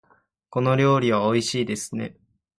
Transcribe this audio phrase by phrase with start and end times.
[0.49, 2.17] この料理はおいしいですね。